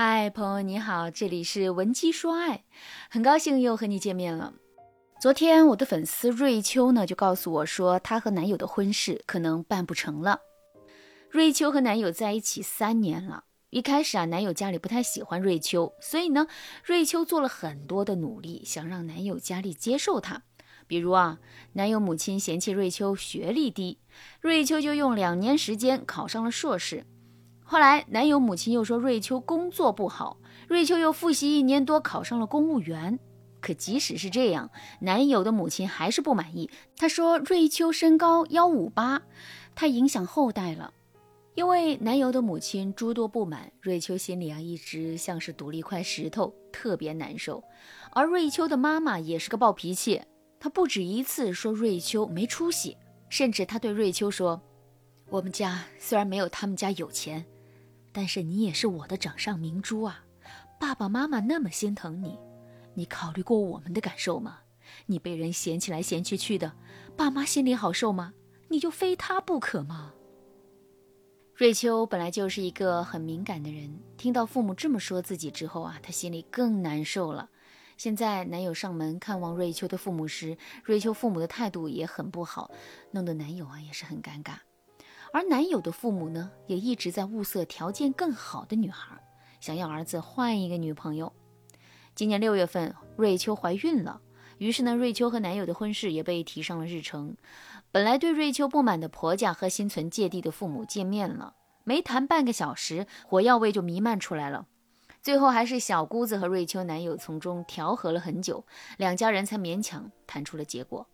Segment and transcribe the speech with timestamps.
[0.00, 2.62] 嗨，朋友你好，这里是文姬说爱，
[3.10, 4.54] 很高兴又和你见面了。
[5.20, 10.38] 昨天我的粉丝瑞秋呢就告诉我说，她和男友的婚事可能办不成了。
[11.28, 16.46] 瑞秋和男友在一起三年了，一开始啊，男友家里不太喜欢瑞秋，所以呢，
[16.84, 20.42] 瑞秋做了很多的努力，想让男友家里接受她。
[20.86, 21.40] 比如啊，
[21.72, 23.98] 男友母亲嫌弃瑞秋学历低，
[24.40, 27.04] 瑞秋就用两年时间考上了硕士。
[27.70, 33.18] 后来，男友母亲又说瑞秋工作不好，瑞秋又复习一年多，考上了公务员。
[33.60, 34.70] 可即使是这样，
[35.02, 36.70] 男友的母亲还是不满意。
[36.96, 39.20] 她说瑞秋身高幺五八，
[39.74, 40.94] 太影响后代了。
[41.56, 47.62] 因为男友的母亲诸多不满，瑞秋心里啊一直像是堵了一块石头，特别难受。
[48.12, 50.22] 而瑞秋的妈妈也是个暴脾气，
[50.58, 52.96] 她不止一次说瑞秋没出息，
[53.28, 54.58] 甚至她对瑞秋说
[55.28, 57.44] ：“我们家虽然没有他们家有钱。”
[58.12, 60.24] 但是你也是我的掌上明珠啊，
[60.80, 62.38] 爸爸妈妈那么心疼你，
[62.94, 64.60] 你考虑过我们的感受吗？
[65.06, 66.72] 你被人嫌起来嫌弃去的，
[67.16, 68.32] 爸妈心里好受吗？
[68.68, 70.14] 你就非他不可吗？
[71.54, 77.50] 瑞秋本来就是一个很敏感的人，听到父母这么说自己之后啊，她心里更难受了。
[77.96, 82.70] 现在男友上门看望瑞秋的父母时，瑞秋父母的态度也很不好，
[83.10, 84.54] 弄得男友啊也是很尴尬。
[85.32, 89.18] 而男友的父母呢，也一直在物色条件更好的女孩，
[89.60, 91.32] 想要儿子换一个女朋友。
[92.14, 94.20] 今年六月份，瑞秋怀孕了，
[94.58, 97.36] 于是呢，瑞秋和男友的婚事也被提上了日程。
[97.92, 104.66] 本来对瑞秋不满的婆家和心存芥蒂的父母见面了，没谈半个小时，火药味就弥漫出来了。
[105.20, 108.64] 最后还是小姑子和瑞秋男友从中调和了很久，
[108.96, 111.06] 两家人才勉强谈出了结果。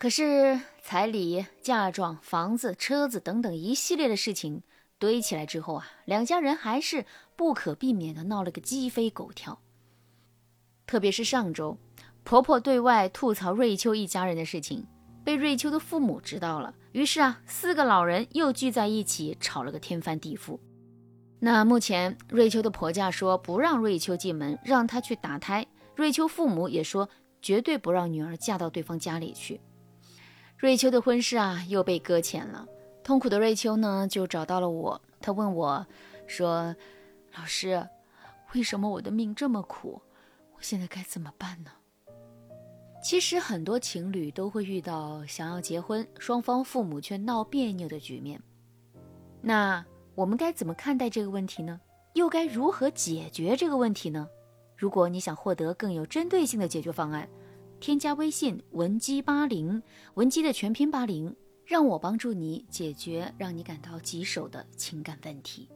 [0.00, 4.62] 可是彩礼、嫁妆、房子、车子等等一系列的事情
[4.98, 7.04] 堆起来之后啊，两家人还是
[7.36, 9.60] 不可避免的闹了个鸡飞狗跳。
[10.86, 11.76] 特别是上周，
[12.24, 14.86] 婆婆对外吐槽瑞秋一家人的事情，
[15.22, 20.58] 被瑞秋的父母知道了，于是啊，四个老人又聚在一起吵了个天翻地覆。
[21.40, 25.62] 那目前瑞秋的婆家说不让瑞秋进门，让她去打胎；
[25.94, 27.06] 瑞秋父母也说
[27.42, 29.60] 绝对不让女儿嫁到对方家里去。
[30.60, 32.66] 瑞秋的婚事啊，又被搁浅了。
[33.02, 35.00] 痛苦的瑞秋呢，就找到了我。
[35.18, 35.86] 她问我，
[36.26, 36.76] 说
[37.34, 37.88] ：“老师，
[38.52, 40.02] 为什么我的命这么苦？
[40.54, 41.70] 我现在该怎么办呢？”
[43.02, 48.38] 其实很多情侣都会遇到想要结婚，双方父母却闹别扭的局面。
[49.40, 49.82] 那
[50.14, 51.80] 我们该怎么看待这个问题呢？
[52.12, 54.28] 又该如何解决这个问题呢？
[54.76, 57.26] 如果你想获得更有针对性的解决方案，
[57.80, 59.82] 添加微信文姬八零，
[60.12, 65.66] 文姬的全拼八零，让我帮助你解决让你感到棘手的情感问题。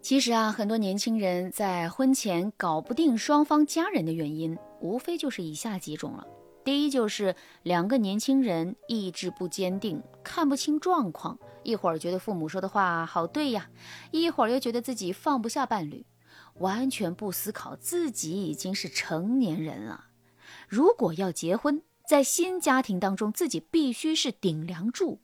[0.00, 6.26] 其实啊，很多年轻人在婚前搞不定双方家人的原因，无非就是以下几种了。
[6.64, 13.68] 第一，就是两个年轻人意志不坚定，看不清状况，一会儿觉得父母说的话好对呀，
[14.12, 16.06] 一会儿又觉得自己放不下伴侣，
[16.54, 20.06] 完全不思考自己已经是成年人了。
[20.72, 25.20] 如果要结婚，在新家庭当中，自己必须是顶梁柱。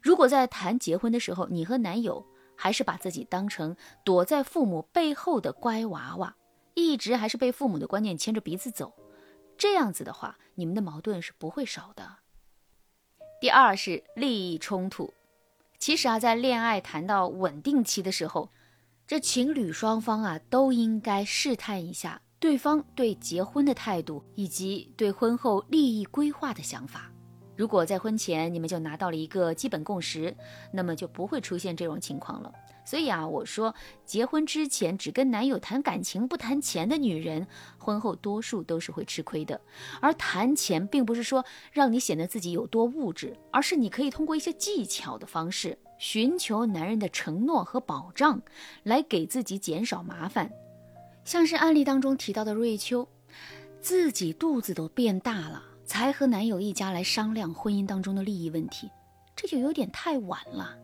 [0.00, 2.24] 如果在谈结婚的时候，你和男友
[2.56, 3.76] 还是把自己当成
[4.06, 6.34] 躲在父母背后的乖娃娃，
[6.72, 8.94] 一直还是被父母的观念牵着鼻子走，
[9.58, 12.16] 这样子的话，你们的矛盾是不会少的。
[13.38, 15.12] 第二是利益冲突。
[15.78, 18.48] 其实啊，在恋爱谈到稳定期的时候，
[19.06, 22.22] 这情侣双方啊都应该试探一下。
[22.40, 27.12] 对方对结婚的态度，以及对婚后利益规划的想法，
[27.54, 30.34] 如果在婚前你们就拿到了一个基本共识，
[30.72, 32.50] 那么就不会出现这种情况了。
[32.82, 33.74] 所以啊，我说
[34.06, 37.46] 结婚之前只跟男友谈感情不谈钱的女人，
[37.76, 39.60] 婚后多数都是会吃亏的。
[40.00, 48.40] 而谈钱，并不是说让你显得自己有多物质，而是你可以通过一些技巧的方式，寻求男人的承诺和保障，
[48.82, 50.50] 来给自己减少麻烦。
[51.30, 53.06] 像是案例当中提到的瑞秋，
[53.80, 58.90] 自己肚子都变大了，才和男友一家来商量婚姻当中的利益问题，
[59.36, 60.76] 这就有点太晚了。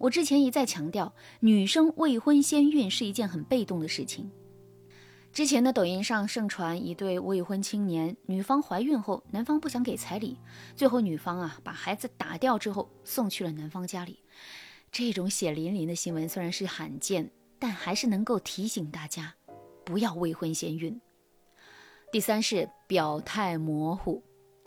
[0.00, 4.28] 我之前一再强调，女生未婚先孕是一件很被动的事情。
[5.32, 10.36] 之前的抖音上盛传一对未婚青年，女方怀孕后，男方不想给彩礼，
[10.74, 14.18] 最后女方啊把孩子打掉之后送去了男方家里。
[14.90, 17.30] 这种血淋淋的新闻虽然是罕见，
[17.60, 19.36] 但还是能够提醒大家。
[19.86, 21.00] 不要未婚先孕。
[22.12, 24.22] 第三是表态模糊，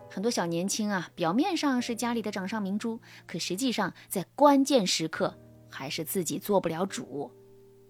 [0.10, 5.38] 很多小年轻啊，表面上是家里的掌上明珠，可实际上在关键时刻
[5.70, 7.32] 还是自己做不了主。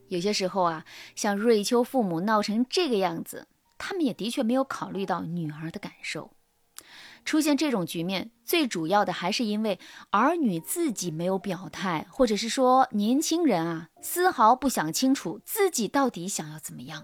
[0.08, 0.84] 有些时候啊，
[1.16, 3.48] 像瑞秋父母闹成这个样子，
[3.78, 6.32] 他们也的确没有考虑到女儿的感受。
[7.26, 9.78] 出现这种局面，最主要的还是因为
[10.10, 17.04] 儿女自己没有表态，或者是说年轻人啊丝毫不想清楚自己到底想要怎么样。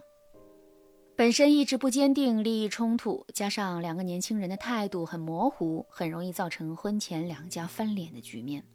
[1.17, 8.65] 本身意志不坚定，利益冲突，加上两个年轻人的态度很模糊，很容易造成婚前两家翻脸的局面。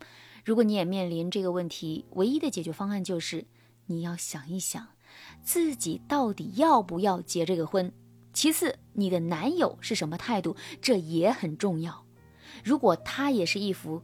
[0.43, 3.45] 如果你也面临这个问题，唯一的解决方案就是
[3.85, 4.89] 你要想一想，
[5.43, 7.93] 自己到底要不要结这个婚。
[8.33, 12.07] 其次，你的男友是什么态度，这也很重要。
[12.65, 14.03] 如果他也是一副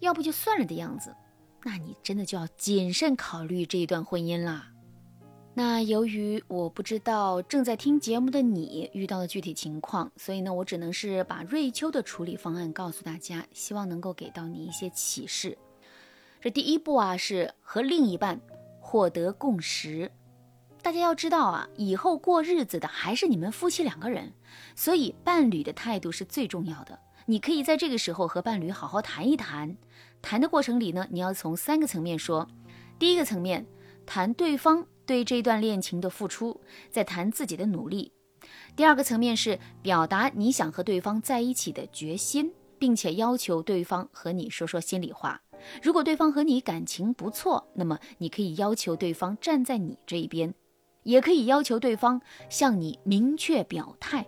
[0.00, 1.14] 要不就算了的样子，
[1.62, 4.72] 那你真的就要谨慎考虑这一段婚姻啦。
[5.58, 15.58] 那由于我不知道正在听节目的你遇到的具体情况，所以呢，我只能是把瑞秋的处理方案告诉大家，希望能够给到你一些启示。
[16.40, 18.40] 这第一步啊，是和另一半
[18.78, 20.12] 获得共识。
[20.80, 24.32] 大家要知道啊，以后过日子的还是你们夫妻两个人，
[24.76, 26.96] 所以伴侣的态度是最重要的。
[27.26, 29.76] 你可以在这个时候和伴侣好好谈一谈，
[30.22, 32.46] 谈的过程里呢，你要从三个层面说。
[32.96, 33.66] 第一个层面，
[34.06, 34.86] 谈对方。
[35.08, 36.60] 对这段恋情的付出，
[36.90, 38.12] 在谈自己的努力。
[38.76, 45.40] 第二个层面是表达你想和对方在一起的决心，并且要求对方和你说说心里话。
[45.82, 50.54] 如果对方和你感情不错，那么你可以要求对方站在你这一边，
[51.04, 52.20] 也可以要求对方
[52.50, 54.26] 向你明确表态。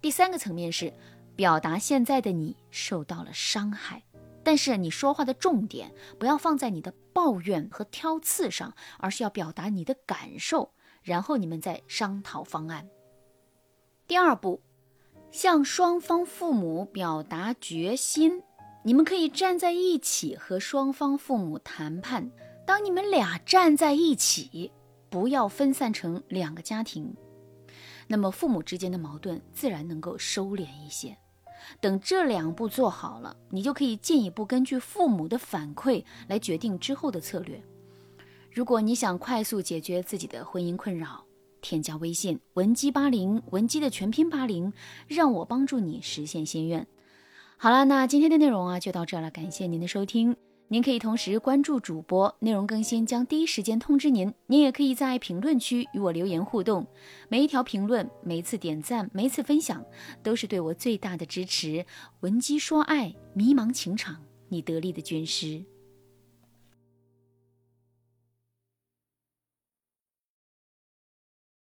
[0.00, 0.92] 第三个层面是
[1.34, 4.04] 表达现在的你受到了伤害。
[4.48, 10.72] 但是你说话的重点不要放在你的抱怨和挑刺上，而是要表达你的感受，
[11.02, 12.88] 然后你们再商讨方案。
[14.06, 14.62] 第二步，
[15.30, 18.42] 向双方父母表达决心，
[18.84, 22.30] 你们可以站在一起和双方父母谈判。
[22.66, 24.72] 当你们俩站在一起，
[25.10, 27.14] 不要分散成两个家庭，
[28.06, 31.18] 那么父母之间的矛盾自然能够收敛一些。
[31.80, 37.62] 等这两步做好了，你就可以进一步根据父母的反馈来决定之后的策略。
[38.50, 41.24] 如果你想快速解决自己的婚姻困扰，
[41.60, 44.72] 添加微信文姬八零，文姬的全拼八零，
[45.06, 46.86] 让我帮助你实现心愿。
[47.56, 50.36] 好了，那今天的内容啊就到这了，感谢您的收听。
[50.70, 54.34] 您可以同时关注主播，内容更新将第一时间通知您。
[54.48, 56.86] 您也可以在评论区与我留言互动，
[57.30, 59.82] 每一条评论、每一次点赞、每一次分享，
[60.22, 61.86] 都是对我最大的支持。
[62.20, 64.16] 闻鸡说爱，迷茫情场，
[64.50, 65.64] 你得力的军师。